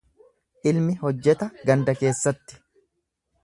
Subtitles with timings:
[0.71, 2.61] Ilmi hojjeta ganda keessatti.